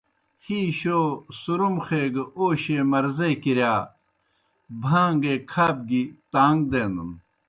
ہی 0.45 0.59
شو، 0.79 0.99
سُرُمخے 1.39 2.03
گہ 2.13 2.23
اوشیْئے 2.37 2.81
مرضے 2.91 3.29
کِرِیا 3.43 3.75
بھان٘گے 4.83 5.33
کھاپ 5.51 5.77
گیْ 5.89 6.03
تان٘گ 6.31 6.59
دینَن۔ 6.71 7.11